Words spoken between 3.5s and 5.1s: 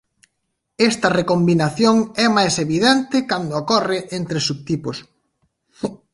ocorre entre subtipos.